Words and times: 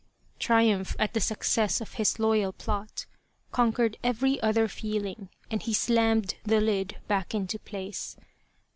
Triumph, 0.39 0.95
at 0.97 1.13
the 1.13 1.19
success 1.19 1.79
of 1.79 1.93
his 1.93 2.17
loyal 2.17 2.53
plot, 2.53 3.05
conquered 3.51 3.97
every 4.03 4.41
other 4.41 4.67
feeling 4.67 5.29
and 5.51 5.61
he 5.61 5.75
slammed 5.75 6.33
the 6.43 6.59
lid 6.59 6.97
back 7.07 7.35
into 7.35 7.59
place. 7.59 8.17